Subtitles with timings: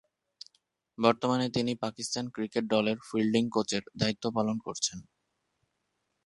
[0.97, 4.97] বর্তমানে তিনি পাকিস্তান ক্রিকেট দলের ফিল্ডিং কোচের দায়িত্ব পালন করছেন।